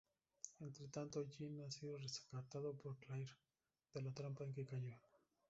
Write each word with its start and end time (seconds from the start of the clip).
Entre 0.67 0.87
tanto, 0.87 1.27
Jin 1.27 1.61
ha 1.61 1.69
sido 1.69 1.95
rescatado 1.95 2.75
por 2.75 2.97
Claire, 2.97 3.33
de 3.93 4.01
la 4.01 4.11
trampa 4.11 4.43
en 4.43 4.51
que 4.51 4.65
cayó. 4.65 4.97